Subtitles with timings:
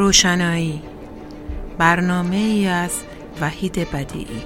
[0.00, 0.82] روشنایی.
[1.78, 3.02] برنامه ای از
[3.40, 4.42] وحید بدیعی.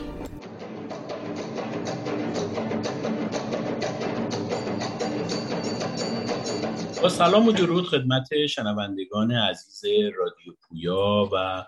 [7.03, 9.85] با سلام و درود خدمت شنوندگان عزیز
[10.19, 11.65] رادیو پویا و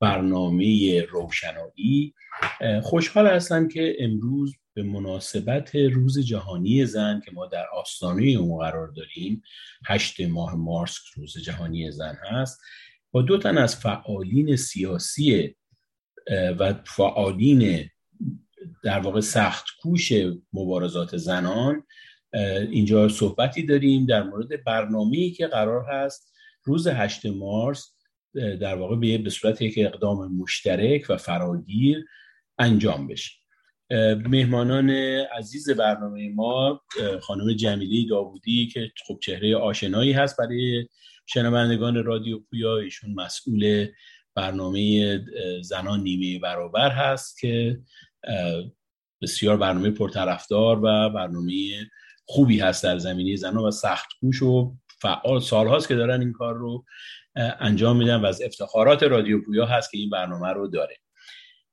[0.00, 2.14] برنامه روشنایی.
[2.82, 8.88] خوشحال هستم که امروز به مناسبت روز جهانی زن که ما در آستانه اون قرار
[8.88, 9.42] داریم
[9.86, 12.60] هشت ماه مارس روز جهانی زن هست
[13.22, 15.56] دو تن از فعالین سیاسی
[16.58, 17.90] و فعالین
[18.84, 20.12] در واقع سخت کوش
[20.52, 21.82] مبارزات زنان
[22.70, 26.32] اینجا صحبتی داریم در مورد برنامه‌ای که قرار هست
[26.64, 27.92] روز هشت مارس
[28.34, 32.04] در واقع به صورت یک اقدام مشترک و فراگیر
[32.58, 33.30] انجام بشه.
[34.28, 34.90] مهمانان
[35.38, 36.80] عزیز برنامه ما
[37.20, 40.88] خانم جمیلی داوودی که خب چهره آشنایی هست برای
[41.26, 43.86] شنوندگان رادیو پویا ایشون مسئول
[44.34, 45.20] برنامه
[45.62, 47.80] زنان نیمه برابر هست که
[49.22, 51.52] بسیار برنامه پرطرفدار و برنامه
[52.24, 56.54] خوبی هست در زمینه زنان و سخت کوش و فعال سالهاست که دارن این کار
[56.54, 56.84] رو
[57.60, 60.96] انجام میدن و از افتخارات رادیو پویا هست که این برنامه رو داره.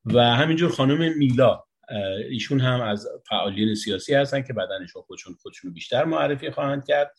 [0.05, 1.63] و همینجور خانم میلا
[2.29, 7.11] ایشون هم از فعالین سیاسی هستن که بدنشون خودشون خودشون بیشتر معرفی خواهند کرد.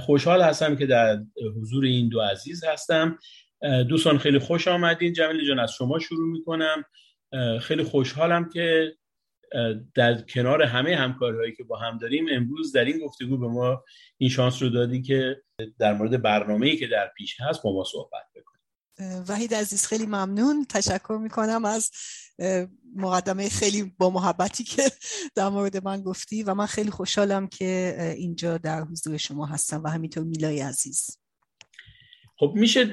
[0.00, 1.18] خوشحال هستم که در
[1.56, 3.18] حضور این دو عزیز هستم.
[3.88, 5.12] دوستان خیلی خوش آمدین.
[5.12, 6.84] جمیل جان از شما شروع می‌کنم.
[7.60, 8.94] خیلی خوشحالم که
[9.94, 13.84] در کنار همه همکارهایی که با هم داریم امروز در این گفتگو به ما
[14.18, 15.42] این شانس رو دادی که
[15.78, 18.53] در مورد برنامه‌ای که در پیش هست با ما صحبت بکنیم.
[19.28, 20.66] وحید عزیز خیلی ممنون.
[20.68, 21.90] تشکر می‌کنم از
[22.96, 24.82] مقدمه خیلی با محبتی که
[25.34, 29.88] در مورد من گفتی و من خیلی خوشحالم که اینجا در حضور شما هستم و
[29.88, 31.18] همینطور میلای عزیز.
[32.38, 32.84] خب میشه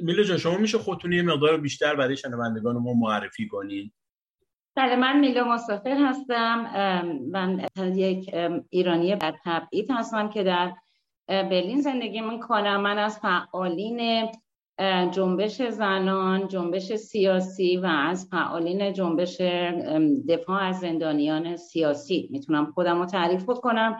[0.00, 3.92] میلا جان شما میشه خودتون یه مقدار بیشتر برای شنوندگان ما معرفی کنین.
[4.76, 6.60] بله من میلا مسافر هستم.
[7.30, 8.34] من یک
[8.70, 10.74] ایرانی بر تبعید هستم که در
[11.28, 14.28] برلین زندگی می‌کنم من از فعالین
[15.10, 19.40] جنبش زنان جنبش سیاسی و از فعالین جنبش
[20.28, 22.28] دفاع از زندانیان سیاسی.
[22.32, 23.96] می‌تونم خودم رو تعریف کنم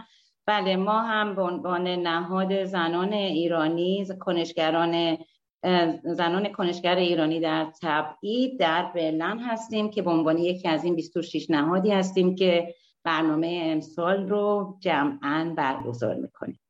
[0.47, 5.19] بله ما هم به عنوان نهاد زنان ایرانی کنشگران
[6.05, 11.51] زنان کنشگر ایرانی در تبعید در برلن هستیم که به عنوان یکی از این 26
[11.51, 12.75] نهادی هستیم که
[13.05, 16.61] برنامه امسال رو جمعا برگزار می‌کنیم.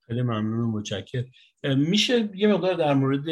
[0.00, 1.24] خیلی ممنون و متشکر
[1.64, 3.24] میشه یه مقدار در مورد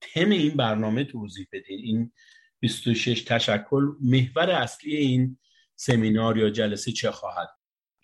[0.00, 1.78] تم این برنامه توضیح بدین.
[1.78, 2.12] این
[2.60, 5.38] 26 تشکل محور اصلی این
[5.76, 7.48] سمینار یا جلسه چه خواهد؟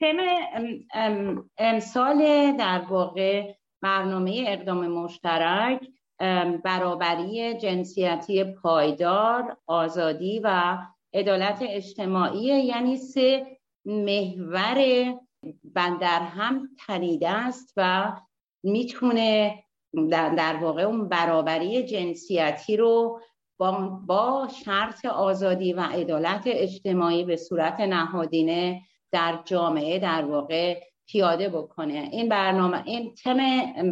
[0.00, 0.16] تم
[1.58, 2.18] امسال
[2.56, 5.88] در واقع برنامه اقدام مشترک
[6.64, 10.78] برابری جنسیتی پایدار آزادی و
[11.14, 13.46] عدالت اجتماعی یعنی سه
[13.84, 15.14] محور
[15.74, 18.12] در هم تنیده است و
[18.62, 19.58] می‌تونه
[20.10, 23.20] در, در واقع اون برابری جنسیتی رو
[23.58, 23.72] با,
[24.06, 28.80] با شرط آزادی و عدالت اجتماعی به صورت نهادینه
[29.12, 32.08] در جامعه در واقع پیاده بکنه.
[32.12, 33.36] این برنامه این تم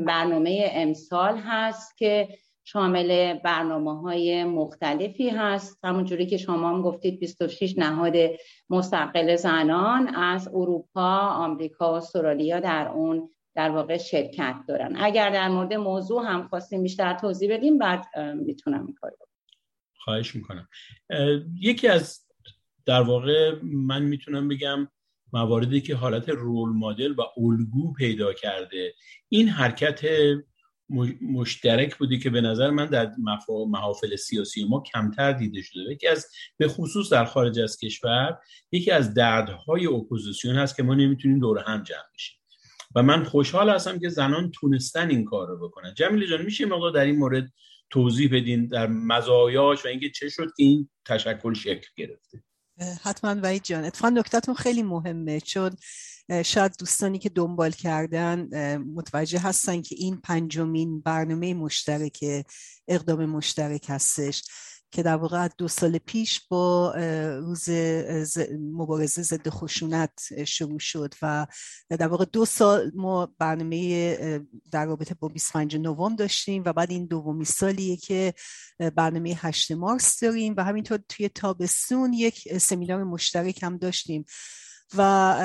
[0.05, 2.29] برنامه امسال هست که
[2.65, 5.79] شامل برنامه های مختلفی هست.
[5.85, 8.15] همونجوری که شما هم گفتید 26 نهاد
[8.71, 14.97] مستقل زنان از اروپا، آمریکا و استرالیا در اون در واقع شرکت دارن.
[14.97, 19.13] اگر در مورد موضوع هم خواستیم بیشتر توضیح بدیم بعد می‌تونم این کار
[19.99, 20.69] خواهش می‌کنم.
[21.61, 22.21] یکی از
[22.87, 24.89] در واقع من می‌تونم بگم
[25.33, 28.95] مواردی که حالت رول مدل و الگو پیدا کرده
[29.29, 30.01] این حرکت
[31.33, 33.13] مشترک بودی که به نظر من در
[33.69, 35.81] محافل سیاسی ما کمتر دیده شده.
[35.81, 38.39] یکی از به خصوص در خارج از کشور
[38.73, 42.39] یکی از دردهای اپوزیسیون هست که ما نمی‌تونیم دور هم جمع بشیم.
[42.97, 45.95] و من خوشحال هستم که زنان تونستن این کار رو بکنن.
[45.95, 47.53] جمیل جان میشه مقدار در این مورد
[47.91, 52.43] توضیح بدین در مزایاش و اینکه چه شد که این تشکل شکل گرفته؟
[53.03, 55.41] حتما وحید جان اتفاقا نکتتون خیلی مهمه.
[55.41, 55.71] چون
[56.45, 58.49] شاید دوستانی که دنبال کردن
[58.79, 62.25] متوجه هستن که این پنجمین برنامه مشترک
[62.89, 64.43] اقدام مشترک هستش.
[64.97, 66.95] که در واقع دو سال پیش با
[67.39, 67.69] روز
[68.73, 71.47] مبارزه ضد خشونت شروع شد و
[71.91, 74.17] در واقع دو سال ما برنامه
[74.71, 78.35] در رابطه با 25 نوامبر داشتیم و بعد این دومی سالیه که
[78.95, 84.25] برنامه 8 مارس داریم و همینطور توی تابستون یک سمینار مشترک هم داشتیم.
[84.95, 85.03] و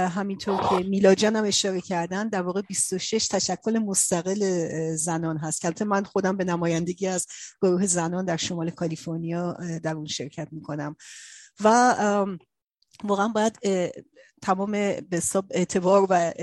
[0.09, 4.39] همینطور که میلاجان هم اشاره کردن در واقع 26 تشکل مستقل
[4.95, 5.75] زنان هست.
[5.75, 7.27] که من خودم به نمایندگی از
[7.61, 10.95] گروه زنان در شمال کالیفرنیا در اون شرکت می‌کنم.
[11.63, 11.95] و
[13.03, 13.59] واقعا باید
[14.41, 15.21] تمام به
[15.51, 16.33] اعتبار و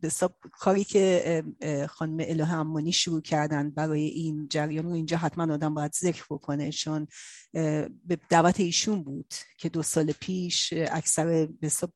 [0.00, 0.10] به
[0.52, 1.44] کاری که
[1.88, 6.72] خانم الهه امانی شروع کردن برای این جریان رو اینجا حتما آدم باید ذکر بکنه.
[6.72, 7.06] چون
[7.52, 11.48] به دعوت ایشون بود که دو سال پیش اکثر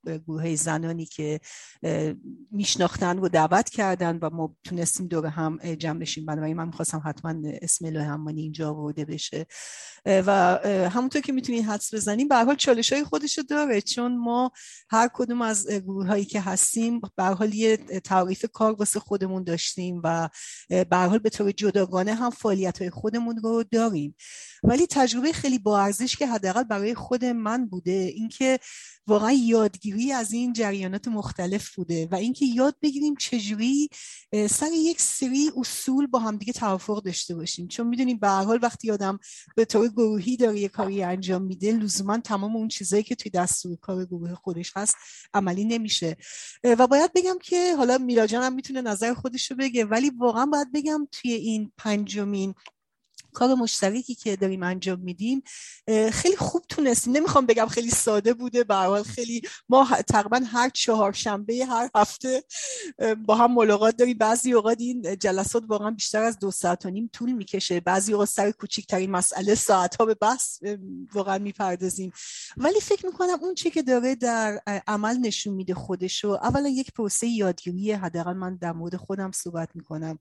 [0.04, 1.40] به گروه زنانی که
[2.50, 6.26] میشناختن رو دعوت کردن و ما تونستیم دور هم جمع بشیم.
[6.26, 9.46] بنابراین من می‌خواستم حتما اسم الهه امانی اینجا آورده بشه.
[10.06, 10.58] و
[10.92, 13.80] همونطور که می‌تونید حدس بزنیم به حال چالش های خودشو داره.
[13.80, 14.52] چون ما
[14.90, 17.00] هر کدوم از گروه هایی که هستیم.
[17.16, 20.28] به حال یه تعریف کار واسه خودمون داشتیم و
[20.68, 24.16] به حال به طور جداگانه هم فعالیت های خودمون رو داریم.
[24.62, 28.58] ولی تجربه خیلی با ارزش که حداقل برای خود من بوده اینکه
[29.06, 33.88] واقعا یادگیری از این جریانات مختلف بوده و اینکه یاد بگیریم چجوری
[34.50, 37.68] سر یک سری اصول با همدیگه توافق داشته باشیم.
[37.68, 39.18] چون می‌دونیم به هر حال وقتی آدم
[39.56, 43.76] به طور گروهی داره یه کاری انجام میده لزوما تمام اون چیزایی که توی دستور
[43.76, 44.96] کار گروه خودش هست
[45.34, 46.16] عملی نمیشه.
[46.64, 50.72] و باید بگم که حالا میراجان هم می‌تونه نظر خودش رو بگه ولی واقعا باید
[50.72, 52.54] بگم توی این پنجمین
[53.34, 55.42] کار مشترکی که داریم انجام میدیم
[56.12, 57.16] خیلی خوب تونستیم.
[57.16, 62.44] نمی‌خوام بگم خیلی ساده بوده به خیلی ما تقریبا هر چهارشنبه هر هفته
[63.26, 64.18] با هم ملاقات داریم.
[64.18, 67.80] بعضی اوقات این جلسات واقعا بیشتر از دو ساعت و نیم طول می‌کشه.
[67.80, 70.58] بعضی اوقات سر کوچیکترین مسئله ساعت ها به بحث
[71.14, 72.12] واقعا می‌پردازیم.
[72.56, 77.26] ولی فکر می‌کنم اون چی که داره در عمل نشون میده خودشو اولا یک پروسه
[77.26, 80.18] یادگیری حداقل من در مورد خودم صحبت می‌کنم.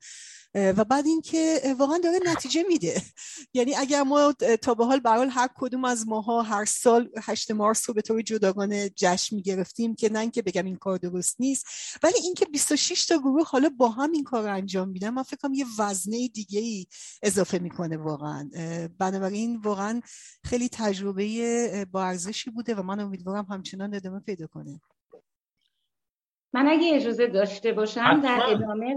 [0.55, 3.01] و بعد اینکه واقعا داره نتیجه میده.
[3.53, 7.89] یعنی اگر ما تا به حال برحال هر کدوم از ماها هر سال هشت مارس
[7.89, 11.65] رو به طور جداگانه جشن می‌گرفتیم که نه اینکه بگم این کار درست نیست
[12.03, 15.37] ولی اینکه 26 تا گروه حالا با هم این کار رو انجام میدن من فکر
[15.37, 16.85] کنم یه وزنه دیگه ای
[17.23, 18.49] اضافه می‌کنه واقعا.
[18.99, 20.01] بنابراین واقعا
[20.43, 24.81] خیلی تجربه با ارزشی بوده و من امیدوارم همچنان ادامه پیدا کنه.
[26.53, 28.95] من اگه اجازه داشته باشم در ادامه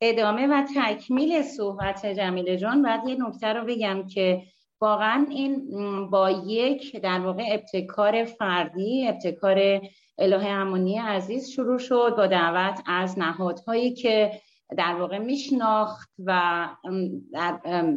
[0.00, 4.42] ادامه و تکمیل صحبت جمیله جان بعد یه نکته رو بگم که
[4.80, 5.66] واقعا این
[6.10, 9.80] با یک در واقع ابتکار فردی ابتکار
[10.18, 14.40] الهه امانی عزیز شروع شد با دعوت از نهادهایی که
[14.76, 16.68] در واقع میشناخت و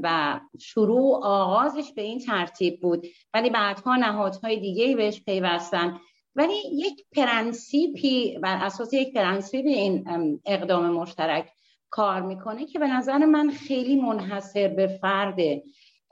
[0.04, 3.08] و شروع آغازش به این ترتیب بود.
[3.34, 6.00] ولی بعدها نهادهای دیگه بهش پیوستن.
[6.36, 10.06] ولی یک principe ی بر اساس یک principe این
[10.46, 11.52] اقدام مشترک
[11.92, 15.64] کار می‌کنه که به نظر من خیلی منحصر به فرده.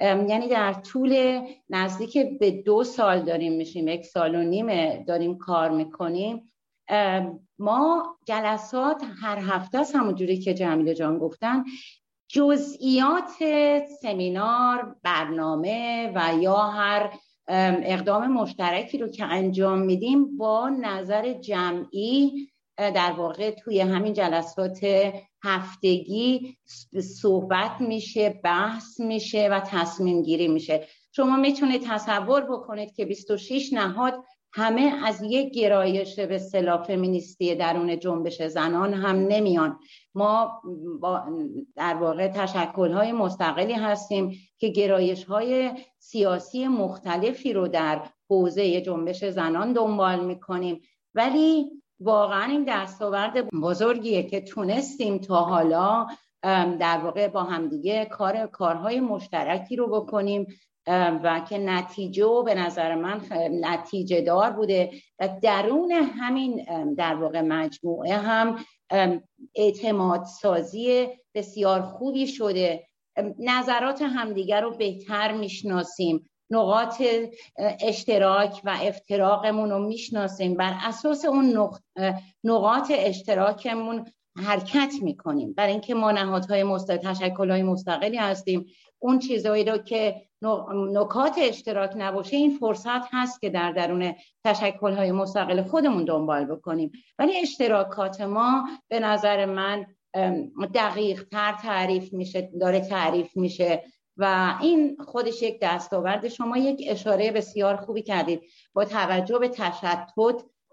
[0.02, 5.70] یعنی در طول نزدیک به دو سال داریم میشیم یک سال و نیم داریم کار
[5.70, 6.52] می‌کنیم.
[7.60, 11.64] ما جلسات هر هفته است همونجوری که جمیله جان گفتن
[12.28, 13.32] جزئیات
[14.02, 17.10] سمینار برنامه و یا هر
[17.84, 24.80] اقدام مشترکی رو که انجام میدیم با نظر جمعی در واقع توی همین جلسات
[25.44, 26.58] هفتگی
[27.22, 30.88] صحبت میشه بحث میشه و تصمیم گیری میشه.
[31.12, 34.14] شما می‌تونید تصور بکنید که 26 نهاد
[34.54, 39.80] همه از یک گرایش به صلاح فمینیستی درون جنبش زنان هم نمیان.
[40.16, 40.62] ما
[41.02, 41.24] با
[41.76, 49.26] در واقع تشکل های مستقلی هستیم که گرایش های سیاسی مختلفی رو در حوزه جنبش
[49.26, 50.82] زنان دنبال می‌کنیم.
[51.16, 51.66] ولی
[52.00, 56.08] واقعا این دستاورد بزرگیه که تونستیم تا حالا
[56.80, 60.48] در واقع با همدیگه کار کارهای مشترکی رو بکنیم
[61.24, 64.92] و که نتیجه و به نظر من نتیجه دار بوده.
[65.20, 66.66] و درون همین
[66.98, 68.56] در واقع مجموعه هم
[69.56, 72.88] اعتماد سازی بسیار خوبی شده.
[73.40, 76.30] نظرات همدیگر رو بهتر می‌شناسیم.
[76.52, 77.02] نقاط
[77.80, 80.56] اشتراک و افتراقمون رو می‌شناسیم.
[80.56, 81.70] بر اساس اون
[82.44, 84.06] نقاط اشتراکمون
[84.38, 85.54] حرکت می‌کنیم.
[85.54, 88.66] برای اینکه ما نهادهای مستقل تشکلهای مستقلی هستیم.
[89.00, 90.22] اون چیزهایی رو که
[90.74, 96.92] نکات اشتراک نباشه این فرصت هست که در درون تشکلهای مستقل خودمون دنبال بکنیم.
[97.20, 99.86] ولی اشتراکات ما به نظر من
[100.74, 103.84] دقیق تر تعریف میشه داره تعریف میشه.
[104.18, 106.28] و این خودش یک دستاورد.
[106.28, 108.42] شما یک اشاره بسیار خوبی کردید
[108.74, 110.08] با توجه به تشتت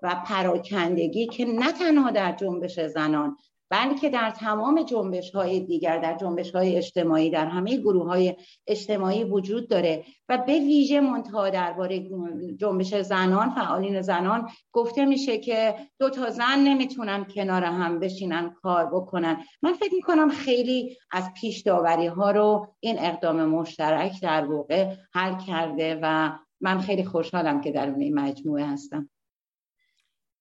[0.02, 3.36] و پراکندگی که نه تنها در جنبش زنان
[3.70, 8.34] بلکه در تمام جنبش های دیگر در جنبش های اجتماعی در همه گروه های
[8.66, 12.08] اجتماعی وجود داره و به ویژه منتها درباره
[12.56, 18.86] جنبش زنان فعالین زنان گفته میشه که دو تا زن نمی‌تونن کنار هم بشینن کار
[18.86, 19.44] بکنن.
[19.62, 25.38] من فکر می‌کنم خیلی از پیش داوری ها رو این اقدام مشترک در واقع حل
[25.46, 29.10] کرده و من خیلی خوشحالم که در این مجموعه هستم.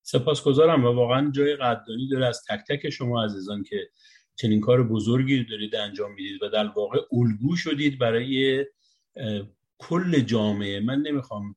[0.04, 3.90] سپاسگزارم و واقعا جای قدردانی داره از تک تک شما عزیزان که
[4.36, 8.66] چنین کار بزرگی دارید انجام می‌دید و در واقع الگو شدید برای
[9.78, 10.80] کل جامعه.
[10.80, 11.56] من نمی‌خوام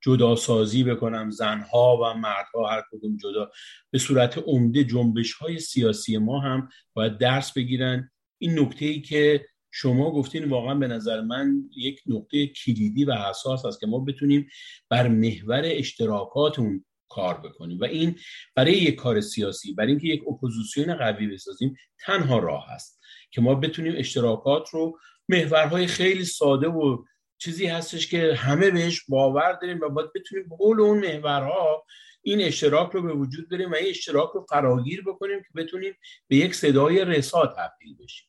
[0.00, 3.50] جدا سازی بکنم زنها و مردها هر کدوم جدا.
[3.90, 8.10] به صورت عمده جنبش های سیاسی ما هم باید درس بگیرن.
[8.38, 13.64] این نکته ای که شما گفتین واقعا به نظر من یک نقطه کلیدی و حساس
[13.64, 14.48] است که ما بتونیم
[14.88, 17.78] بر محور اشتراکاتون کار بکنیم.
[17.78, 18.18] و این
[18.54, 23.54] برای یک کار سیاسی برای اینکه یک اپوزیسیون قوی بسازیم تنها راه هست که ما
[23.54, 24.98] بتونیم اشتراکات رو
[25.28, 27.04] محورهای خیلی ساده و
[27.38, 31.84] چیزی هستش که همه بهش باور داریم و باید بتونیم به اون محورها
[32.22, 35.94] این اشتراک رو به وجود بیاریم و این اشتراک رو فراگیر بکنیم که بتونیم
[36.28, 38.28] به یک صدای رسا تبدیل بشیم.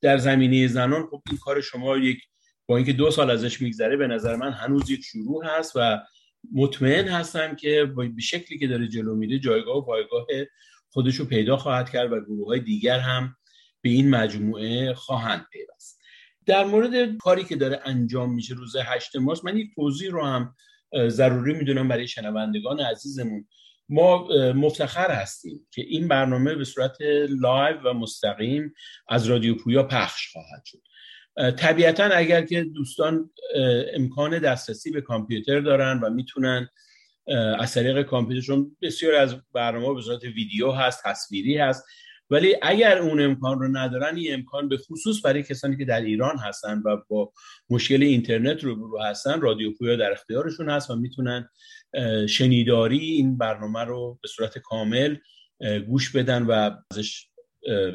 [0.00, 2.18] در زمینه زنان خب این کار شما یک
[2.66, 5.98] با اینکه دو سال ازش میگذره به نظر من هنوز یک شروع هست و
[6.52, 10.26] مطمئن هستم که به شکلی که داره جلو میره جایگاه و پایگاه
[10.88, 13.36] خودش رو پیدا خواهد کرد و گروه های دیگر هم
[13.80, 16.00] به این مجموعه خواهند پیوست.
[16.46, 20.54] در مورد کاری که داره انجام میشه روز 8 مارس من یک توضیح رو هم
[21.08, 23.48] ضروری می‌دونم برای شنوندگان عزیزمون.
[23.88, 26.96] ما مفتخر هستیم که این برنامه به صورت
[27.28, 28.74] live و مستقیم
[29.08, 30.82] از رادیو پویا پخش خواهد شد.
[31.36, 33.30] طبیعتا اگر که دوستان
[33.94, 36.68] امکان دسترسی به کامپیوتر دارن و می‌تونن
[37.58, 41.84] از طریق کامپیوترشون بسیار از برنامه به صورت ویدیو هست تصویری هست.
[42.30, 46.38] ولی اگر اون امکان رو ندارن این امکان به خصوص برای کسانی که در ایران
[46.38, 47.32] هستن و با
[47.70, 51.48] مشکل اینترنت رو هستن رادیو پویا در اختیارشون هست و می‌تونن
[52.28, 55.16] شنیداری این برنامه رو به صورت کامل
[55.88, 57.28] گوش بدن و ازش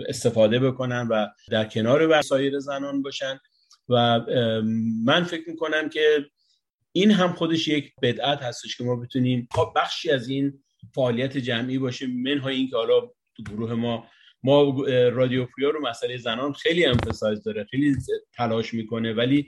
[0.07, 3.39] استفاده بکنن و در کنار وسایر زنان باشن.
[3.89, 4.19] و
[5.05, 6.25] من فکر می‌کنم که
[6.91, 10.63] این هم خودش یک بدعت هستش که ما بتونیم خب بخشی از این
[10.95, 12.99] فعالیت جمعی باشه منهای این که حالا
[13.38, 14.07] تو گروه ما
[14.43, 17.95] ما رادیو پویا رو مسئله زنان خیلی امفسایز داره خیلی
[18.33, 19.47] تلاش می‌کنه ولی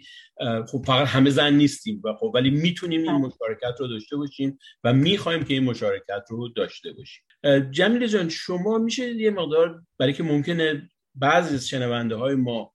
[0.67, 4.93] خب فقط همه زن نیستیم و خب ولی می‌تونیم این مشارکت رو داشته باشیم و
[4.93, 7.23] می‌خوایم که این مشارکت رو داشته باشیم.
[7.71, 12.74] جمیل جان شما میشه یه مقدار برای که ممکنه بعضی از شنونده های ما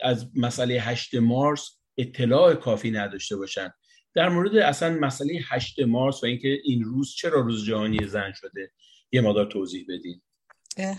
[0.00, 3.70] از مسئله 8 مارس اطلاع کافی نداشته باشن.
[4.14, 8.72] در مورد اصلا مسئله 8 مارس و اینکه این روز چرا روز جهانی زن شده
[9.12, 10.22] یه مقدار توضیح بدین.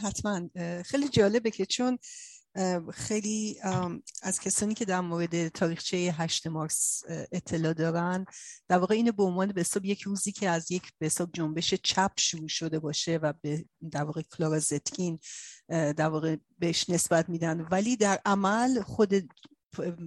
[0.04, 0.50] حتما.
[0.86, 1.98] خیلی جالبه که چون
[2.94, 3.58] خیلی
[4.22, 8.26] از کسانی که در مورد تاریخچه 8 مارس اطلاع دارن
[8.68, 11.74] در واقع اینو به عنوان به حساب یک روزی که از یک به حساب جنبش
[11.74, 15.20] چپ شروع شده باشه و به در واقع کلارا زتکین
[15.70, 17.62] در واقع بهش نسبت میدن.
[17.62, 19.14] ولی در عمل خود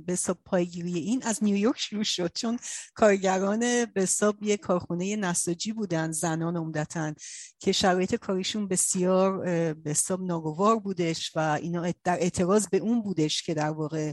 [0.06, 2.58] به پایگیری این از نیویورک شروع شد چون
[2.94, 4.08] کارگران به
[4.42, 7.14] یه کارخونه نساجی بودن زنان عمدتا
[7.58, 9.38] که شرایط کاریشون بسیار
[9.74, 14.12] به ناگوار بودش و اینا در اعتراض به اون بودش که در واقع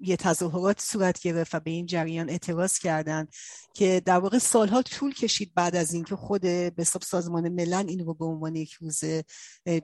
[0.00, 3.26] یه تظاهرات صورت گرفت و به این جریان اعتراض کردن
[3.74, 8.14] که در واقع سالها طول کشید بعد از اینکه خود به سازمان ملل این رو
[8.14, 9.04] به عنوان یک روز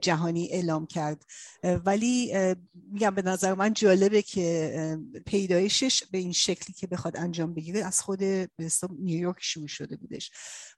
[0.01, 1.23] جهانی اعلام کرد.
[1.63, 2.33] ولی
[2.91, 8.01] میگم به نظر من جالبه که پیدایشش به این شکلی که بخواد انجام بگیره از
[8.01, 8.69] خود به
[8.99, 10.31] نیویورک شروع شده بودش.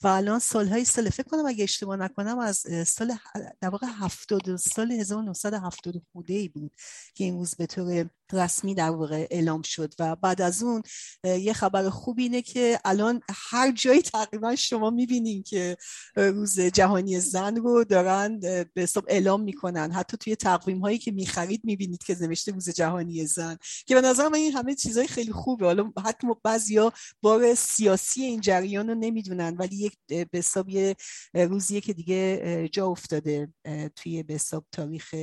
[0.03, 3.17] و الان سالهای سال فکر کنم اگه اشتباه نکنم از سال
[3.61, 6.71] در واقع 70 سال 1970 خوده ای بود
[7.13, 10.81] که این روز به طور رسمی در واقع اعلام شد و بعد از اون
[11.23, 15.77] یه خبر خوب اینه که الان هر جایی تقریبا شما می‌بینین که
[16.15, 19.91] روز جهانی زن رو دارن به حساب اعلام می‌کنن.
[19.91, 23.57] حتی توی تقویم هایی که می‌خرید می‌بینید که نوشته روز جهانی زن.
[23.85, 25.65] که به نظر من این همه چیزهای خیلی خوبه.
[25.65, 30.95] حالا حتی بعضیا بار سیاسی این جریان رو نمی‌دونن ولی یک به حساب یه
[31.33, 33.53] روزیه که دیگه جا افتاده
[33.95, 35.15] توی به حساب تاریخ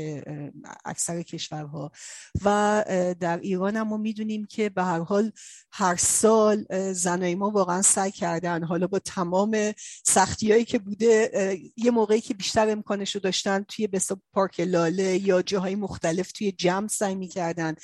[0.84, 1.90] اکثر کشورها.
[2.44, 2.84] و
[3.20, 5.32] در ایران هم ما می‌دونیم که به هر حال
[5.72, 9.72] هر سال زنای ما واقعا سعی کردن حالا با تمام
[10.04, 11.30] سختی هایی که بوده
[11.76, 16.52] یه موقعی که بیشتر امکانش رو داشتن توی بسا پارک لاله یا جاهای مختلف توی
[16.52, 17.74] جمع سعی می‌کردن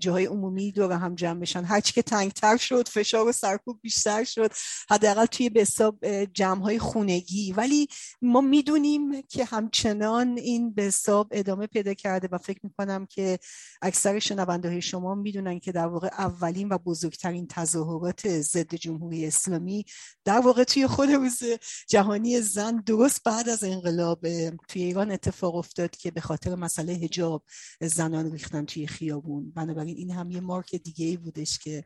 [0.00, 1.64] جاهای عمومی دور هم جمع بشن.
[1.64, 4.52] هرچی که تنگتر شد فشار و سرکوب بیشتر شد
[4.90, 5.98] حداقل توی بسا
[6.34, 7.52] جمع های خونگی.
[7.52, 7.88] ولی
[8.22, 10.92] ما می‌دونیم که همچنان این به
[11.30, 13.38] ادامه پیدا کرده و فکر می‌کنم که
[13.82, 14.18] اکثر
[14.56, 19.84] شنونده های شما می‌دونن که در واقع اولین و بزرگترین تظاهرات ضد جمهوری اسلامی
[20.24, 21.42] در واقع توی خود روز
[21.88, 24.20] جهانی زن درست بعد از انقلاب
[24.68, 27.44] توی ایران اتفاق افتاد که به خاطر مسئله هجاب
[27.80, 29.50] زنان ریختن توی خیابون.
[29.50, 31.84] بنابراین این هم یه مارک دیگه ای بودش که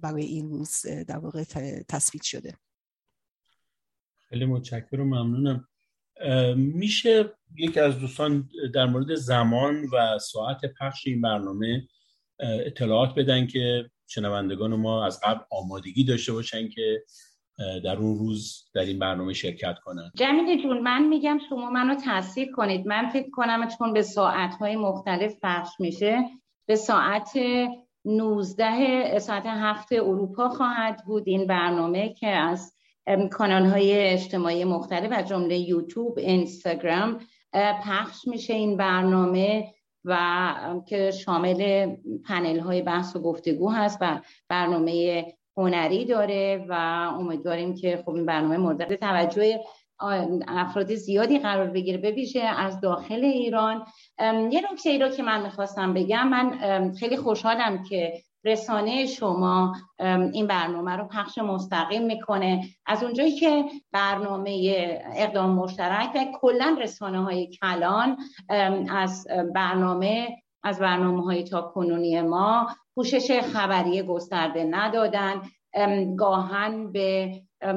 [0.00, 1.44] برای این روز در واقع
[2.22, 2.54] شده.
[4.28, 5.68] خیلی متشکرم ممنونم.
[6.56, 11.88] میشه یکی از دوستان در مورد زمان و ساعت پخش این برنامه
[12.40, 17.04] اطلاعات بدن که شنوندگان ما از قبل آمادگی داشته باشن که
[17.84, 20.10] در اون روز در این برنامه شرکت کنن.
[20.16, 22.86] جمیل جون من میگم شما منو تصدیق کنید.
[22.86, 26.24] من فکر کنم چون به ساعتهای مختلف پخش میشه
[26.66, 27.30] به ساعت
[28.04, 32.72] 19 ساعت هفت اروپا خواهد بود این برنامه که از
[33.32, 37.20] کانال های اجتماعی مختلف از جمله یوتیوب اینستاگرام
[37.84, 39.74] پخش میشه این برنامه.
[40.04, 40.18] و
[40.86, 41.90] که شامل
[42.24, 45.24] پنل های بحث و گفتگو هست و برنامه
[45.56, 46.72] هنری داره و
[47.18, 49.60] امیدواریم که خب این برنامه مورد توجه
[50.48, 51.98] افراد زیادی قرار بگیره.
[51.98, 53.86] بویژه از داخل ایران
[54.50, 59.76] یه نکته ای رو که من می‌خواستم بگم من خیلی خوشحالم که رسانه شما
[60.32, 62.64] این برنامه رو پخش مستقیم می‌کنه.
[62.86, 64.74] از اونجایی که برنامه
[65.16, 68.16] اقدام مشترک و کلا رسانه های کلان
[68.90, 75.42] از برنامه از برنامه های تا کنونی ما پوشش خبری گسترده ندادن.
[76.16, 77.32] گاهن به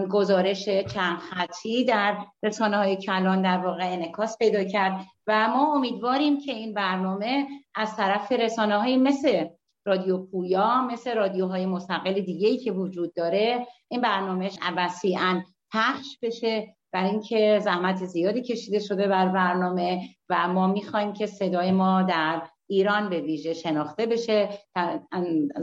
[0.10, 6.40] گزارش چند خطی در رسانه های کلان در واقع انکاس پیدا کرد و ما امیدواریم
[6.42, 9.46] که این برنامه از طرف رسانه های مثل
[9.86, 13.68] رادیو پویا مثل رادیوهای مستقل دیگه ای که وجود داره.
[13.88, 15.42] این برنامهش وسیعا
[15.74, 21.72] پخش بشه برای اینکه زحمت زیادی کشیده شده بر برنامه و ما می‌خوایم که صدای
[21.72, 24.50] ما در ایران به ویژه شناخته بشه.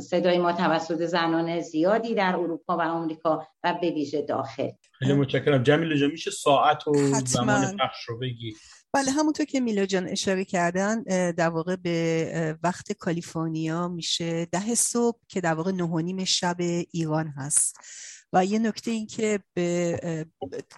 [0.01, 4.69] صدای ما توسط زنان زیادی در اروپا و آمریکا و به ویژه داخل.
[4.93, 5.63] خیلی متشکرم.
[5.63, 6.95] جمیل جان میشه ساعت و
[7.27, 8.55] زمان پخش رو بگی؟
[8.95, 11.03] بله همونطور که میلا جان اشاره کردن
[11.33, 14.47] در واقع به وقت کالیفرنیا میشه.
[14.47, 16.57] ده صبح که در واقع نه شب
[16.91, 17.77] ایران هست.
[18.33, 20.27] و یه نکته این که به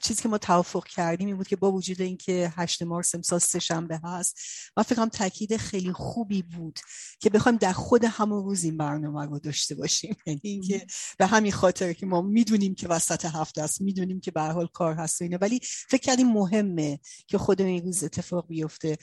[0.03, 3.59] چیزی که ما توافق کردیم این بود که با وجود اینکه 8 مارس امسال سه
[3.59, 4.39] شنبه هست
[4.77, 6.81] من فکرم تاکید خیلی خوبی بود
[7.21, 10.17] که بخوایم در خود همون روز این برنامه رو داشته باشیم.
[10.27, 10.87] یعنی اینکه
[11.19, 14.95] به همین خاطر که ما می‌دونیم که وسط هفته است می‌دونیم که به حال کار
[14.95, 18.97] هست و اینه ولی فکر کردیم مهمه که خود این روز اتفاق بیفته.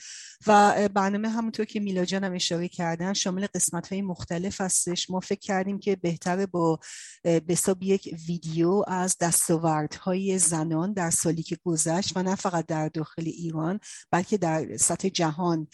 [0.46, 5.10] و برنامه همونطور که میلا جان هم اشاره کردن شامل قسمت های مختلف هستش.
[5.10, 6.80] ما فکر کردیم که بهتره با
[7.22, 8.41] به یک ویدیو
[8.86, 14.76] از دستاوردهای زنان در سالی که گذشت و نه فقط در داخل ایران بلکه در
[14.76, 15.68] سطح جهان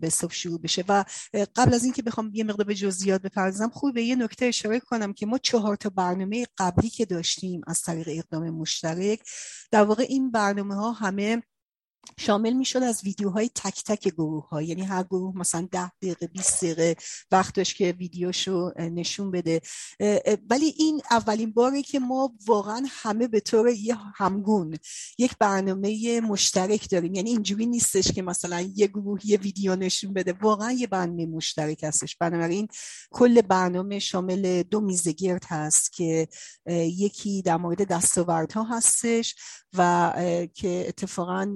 [0.00, 0.84] به صبح شروع بشه.
[0.88, 1.04] و
[1.56, 5.12] قبل از اینکه بخوام یه مقدار به جزئیات بپردازم خوب به یه نکته اشاره کنم
[5.12, 9.20] که ما چهار تا برنامه قبلی که داشتیم از طریق اقدام مشترک
[9.70, 11.42] در واقع این برنامه ها همه
[12.18, 16.64] شامل می‌شد از ویدیوهای تک تک گروه ها یعنی هر گروه مثلا ده دقیقه 20
[16.64, 16.96] دقیقه
[17.30, 19.60] وقت داشت که ویدیوشو نشون بده.
[20.50, 24.78] ولی این اولین باری که ما واقعا همه به طور یه همگون
[25.18, 27.14] یک برنامه مشترک داریم.
[27.14, 30.32] یعنی اینجوری نیستش که مثلا یه گروه یه ویدیو نشون بده.
[30.32, 32.16] واقعا یه برنامه مشترک هستش.
[32.16, 32.68] بنابراین
[33.10, 36.28] کل برنامه شامل دو میزگرد هست که
[36.66, 39.34] یکی در مورد دستاوردها هستش
[39.78, 40.12] و
[40.54, 41.54] که اتفاقا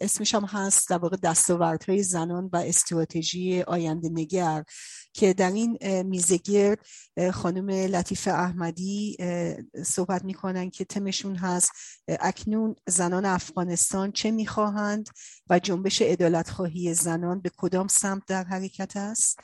[0.00, 4.64] اسمش هم هست در واقع دستاوردهای زنان و استراتژی آینده نگر
[5.12, 6.78] که در این میزگرد
[7.32, 9.16] خانم لطیف احمدی
[9.84, 11.70] صحبت می‌کنن که تمشون هست
[12.08, 15.08] اکنون زنان افغانستان چه می‌خواهند
[15.50, 19.38] و جنبش ادالت خواهی زنان به کدام سمت در حرکت است.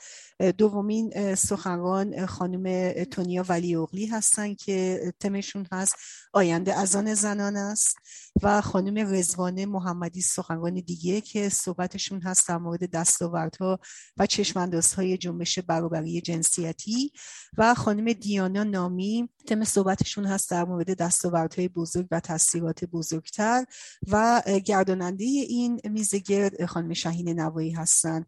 [0.57, 5.95] دومین سخنران خانم تونیا ولی اغلی هستن که تمشون هست
[6.33, 7.97] آینده ازان زنان است.
[8.43, 13.79] و خانم رزوانه محمدی سخنران دیگه که صحبتشون هست در مورد دستاوردها
[14.17, 17.11] و چشماندازهای جنبش برابری جنسیتی
[17.57, 23.65] و خانم دیانا نامی تم صحبتشون هست در مورد دستاوردهای بزرگ و تاثیرات بزرگتر
[24.07, 28.25] و گرداننده این میزگرد خانم شهین نوایی هستن.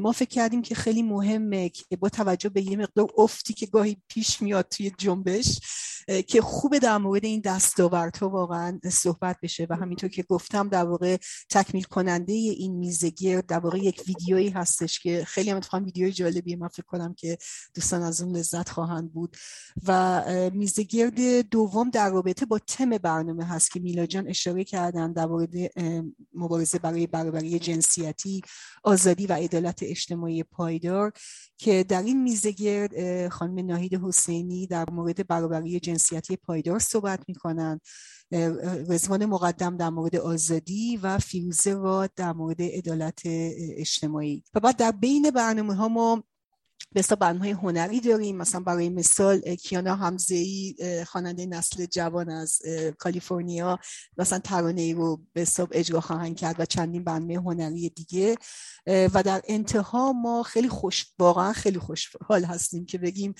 [0.00, 3.96] ما فکر کردیم که خیلی مهمه که با توجه به یه مقدار افتی که گاهی
[4.08, 5.60] پیش میاد توی جنبش
[6.26, 11.16] که خوب در مورد این دستاوردها واقعا صحبت بشه و همینطور که گفتم در واقع
[11.50, 16.56] تکمیل کننده این میزگرد در واقع یک ویدیویی هستش که خیلی هم اتفاقا ویدیوی جالبیه
[16.56, 17.38] من فکر کنم که
[17.74, 19.36] دوستان از اون لذت خواهند بود.
[19.86, 20.22] و
[20.54, 25.50] میزگرد دوم در رابطه با تم برنامه هست که میلا جان اشاره کردن در مورد
[26.34, 28.42] مبارزه برای برابری جنسیتی
[28.84, 31.12] آزادی و عدالت اجتماعی پایدار
[31.58, 35.93] که در این میزگرد خانم ناهید حسینی در مورد برابری جنسیتی
[36.46, 37.80] پایدار صحبت می‌کنن
[38.88, 43.20] رزوان مقدم در مورد آزادی و فیروزه را در مورد عدالت
[43.76, 44.44] اجتماعی.
[44.54, 46.24] و بعد در بین برنامه ها ما
[46.96, 50.74] مثلا برنامه هنری داریم مثلا برای مثال کیانا همزه ای
[51.06, 52.58] خواننده نسل جوان از
[52.98, 53.78] کالیفرنیا
[54.18, 58.36] مثلا ترانه ای رو به اجرا خواهند کرد و چندین برنامه هنری دیگه.
[58.86, 63.34] و در انتها ما خیلی خوش واقعا خیلی خوش حال هستیم که بگیم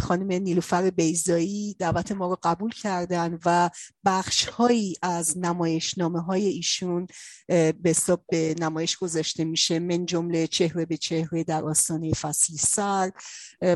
[0.00, 3.70] خانم نیلوفر بیزایی دعوت ما رو قبول کردن و
[4.04, 7.06] بخش هایی از نمایشنامه های ایشون
[7.48, 7.94] به
[8.28, 13.12] به نمایش گذاشته میشه من جمله چهره به چهره در آستانه فصلی سر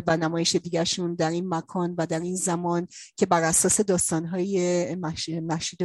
[0.07, 4.95] و نمایش دیگرشون در این مکان و در این زمان که بر اساس داستانهای
[5.41, 5.83] مشید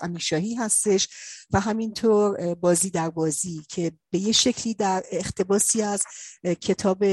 [0.00, 1.08] امیشاهی هستش
[1.50, 6.02] و همینطور بازی در بازی که به یه شکلی در اختباسی از
[6.60, 7.04] کتاب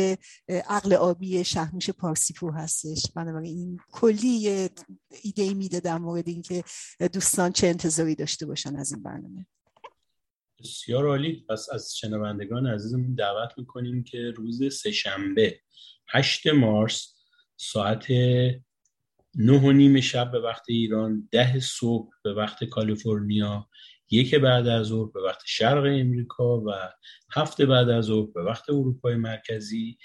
[0.50, 3.12] عقل آبی شهرمیش پارسیپور هستش.
[3.16, 4.70] بنابراین این کلی
[5.24, 6.64] ایده میده در مورد اینکه
[7.14, 9.46] دوستان چه انتظاری داشته باشن از این برنامه.
[10.64, 11.46] بسیار عالی.
[11.50, 15.60] پس از شنوندگان عزیزمون دعوت می‌کنیم که روز سهشنبه
[16.08, 17.16] 8 مارس
[17.58, 18.12] ساعت
[19.36, 23.70] نه و نیم شب به وقت ایران ده صبح به وقت کالیفرنیا
[24.12, 26.72] یک بعد از ظهر به وقت شرق امریکا و
[27.32, 29.98] هفت بعد از ظهر به وقت اروپای مرکزی.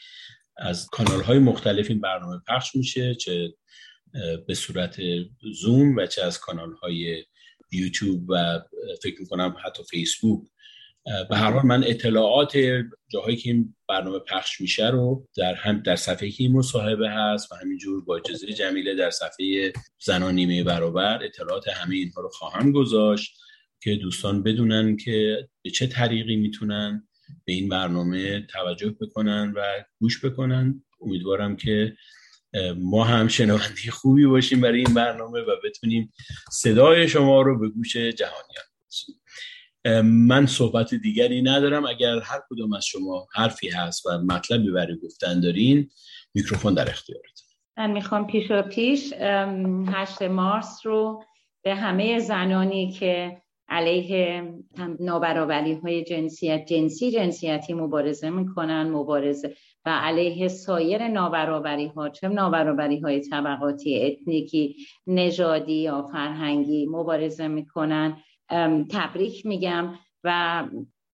[0.56, 3.54] از کانال های مختلف این برنامه پخش میشه چه
[4.46, 4.96] به صورت
[5.62, 7.24] زوم و چه از کانال های
[7.72, 8.60] یوتیوب و
[9.02, 10.42] فکر می‌کنم حتی فیسبوک.
[11.30, 12.58] به هر حال من اطلاعات
[13.08, 17.52] جاهایی که این برنامه پخش میشه رو در هم در صفحه که این مصاحبه هست
[17.52, 19.72] و همینجور با اجازه جمیله در صفحه
[20.04, 23.38] زنان نیمه برابر اطلاعات همه اینها رو خواهم گذاشت
[23.82, 27.08] که دوستان بدونن که به چه طریقی می‌تونن
[27.44, 30.84] به این برنامه توجه بکنن و گوش بکنن.
[31.00, 31.96] امیدوارم که
[32.76, 36.12] ما هم شنونده خوبی باشیم برای این برنامه و بتونیم
[36.52, 38.64] صدای شما رو به گوش جهانیان
[40.04, 41.86] من صحبت دیگری ندارم.
[41.86, 45.90] اگر هر کدوم از شما حرفی هست و مطلبی برای گفتن دارین
[46.34, 47.48] میکروفون در اختیارتون.
[47.76, 49.12] من می‌خوام پیش و پیش
[49.92, 51.24] هشت مارس رو
[51.64, 54.42] به همه زنانی که علیه
[55.00, 63.00] نابرابری های جنسیت جنسی جنسیتی مبارزه می‌کنن مبارزه و علیه سایر نابرابری ها چه نابرابری
[63.00, 68.16] های طبقاتی اتنیکی نژادی یا فرهنگی مبارزه می‌کنن.
[68.90, 70.64] تبریک میگم و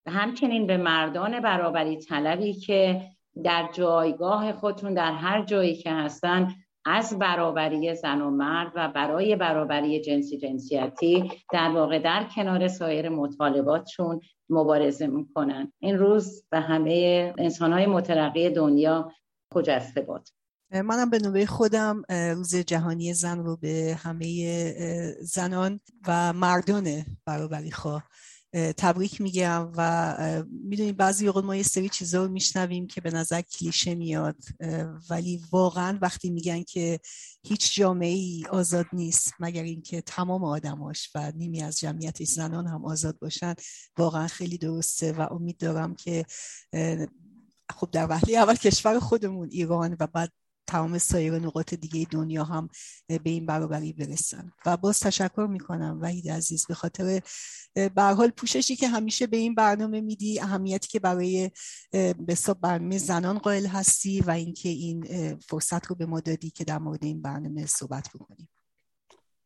[0.09, 3.00] همچنین به مردان برابری طلبی که
[3.44, 6.55] در جایگاه خودتون در هر جایی که هستن
[6.87, 13.09] از برابری زن و مرد و برای برابری جنسی جنسیتی در واقع در کنار سایر
[13.09, 15.72] مطالباتشون مبارزه می‌کنن.
[15.78, 19.12] این روز به همه انسانهای مترقی دنیا
[19.54, 20.28] خجسته باد.
[20.70, 28.09] منم به نوبه خودم روز جهانی زن رو به همه زنان و مردان برابری خواه.
[28.54, 30.16] تبریک میگم و
[30.50, 34.36] می‌دونید بعضی اوقات ما یه سری چیزا رو میشنویم که به نظر کلیشه میاد
[35.10, 37.00] ولی واقعا وقتی میگن که
[37.42, 42.84] هیچ جامعه ای آزاد نیست مگر اینکه تمام آدماش و نیمی از جمعیتش زنان هم
[42.84, 43.54] آزاد باشن
[43.98, 46.24] واقعا خیلی درسته و امید دارم که
[47.70, 50.32] خب در وحلی اول کشور خودمون ایران و بعد
[50.66, 52.68] تمام سایر نقاط دیگه دنیا هم
[53.09, 54.53] به این برابری برسن.
[54.66, 57.20] و باز تشکر می‌کنم وحید عزیز به خاطر
[57.96, 61.50] حال پوششی که همیشه به این برنامه میدی اهمیتی که برای
[61.92, 65.05] به برنامه زنان قائل هستی و اینکه این
[65.37, 68.48] فرصت رو به ما دادی که در مورد این برنامه صحبت بکنیم.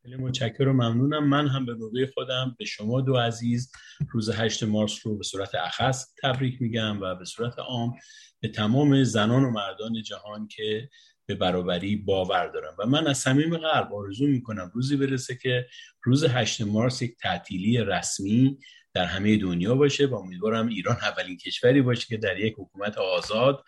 [0.03, 1.29] خیلی متشکرم و ممنونم.
[1.29, 3.73] من هم به نوبه خودم به شما دو عزیز
[4.11, 7.95] روز 8 مارس رو به صورت اخص تبریک میگم و به صورت عام
[8.41, 10.89] به تمام زنان و مردان جهان که
[11.27, 12.75] به برابری باور دارم.
[12.79, 15.67] و من از صمیم قلب آرزو می‌کنم روزی برسه که
[16.03, 18.59] روز 8 مارس یک تعطیلی رسمی
[18.95, 23.65] در همه دنیا باشه و امیدوارم ایران اولین کشوری باشه که در یک حکومت آزاد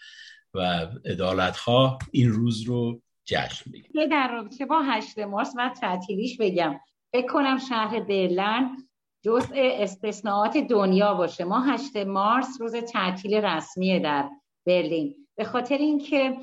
[0.54, 4.06] و عدالتخواه این روز رو جشن بگیره.
[4.06, 6.80] در رابطه با 8 مارس من تعطیلیش بگم.
[7.12, 8.76] فکر کنم شهر برلن
[9.24, 11.44] جزء استثناءات دنیا باشه.
[11.44, 14.28] ما 8 مارس روز تعطیل رسمیه در
[14.70, 15.14] برلین.
[15.36, 16.36] به خاطر اینکه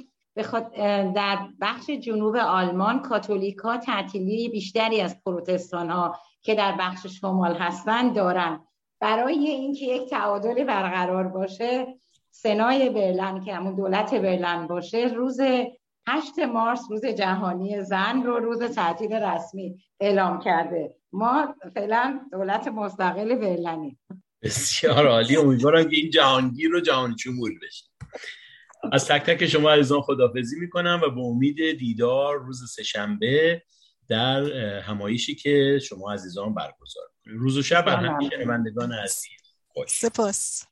[1.15, 8.13] در بخش جنوب آلمان کاتولیکا تعطیلی بیشتری از پروتستان ها که در بخش شمال هستن
[8.13, 8.59] دارن.
[9.01, 11.87] برای اینکه یک تعادل برقرار باشه
[12.31, 15.39] سنای برلن که همون دولت برلن باشه روز
[16.07, 20.95] 8 مارس روز جهانی زن رو روز تعطیل رسمی اعلام کرده.
[21.11, 23.99] ما فعلا دولت مستقل برلنیم.
[24.41, 25.37] بسیار عالی.
[25.37, 27.86] امیدوارم که این جهانگیر رو جهان چمول بشه.
[28.91, 33.61] از تک تک شما عزیزان خدافزی می‌کنم و به امید دیدار روز سهشنبه
[34.09, 34.43] در
[34.79, 39.37] همایشی که شما عزیزان برگزار روز و شب همه شنوندگان عزیز.
[39.67, 39.89] خوش.
[39.89, 40.63] سپاس.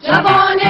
[0.00, 0.67] جوانه